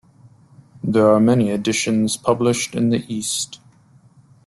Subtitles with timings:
[0.83, 3.59] There are many editions published in the East.